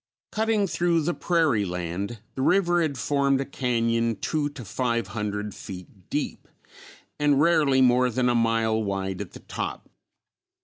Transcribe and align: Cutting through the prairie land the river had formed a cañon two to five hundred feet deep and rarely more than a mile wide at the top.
Cutting 0.31 0.65
through 0.65 1.03
the 1.03 1.13
prairie 1.13 1.63
land 1.63 2.21
the 2.33 2.41
river 2.41 2.81
had 2.81 2.97
formed 2.97 3.39
a 3.39 3.45
cañon 3.45 4.19
two 4.19 4.49
to 4.49 4.65
five 4.65 5.09
hundred 5.09 5.53
feet 5.53 6.09
deep 6.09 6.47
and 7.19 7.39
rarely 7.39 7.81
more 7.83 8.09
than 8.09 8.27
a 8.27 8.33
mile 8.33 8.81
wide 8.83 9.21
at 9.21 9.33
the 9.33 9.41
top. 9.41 9.91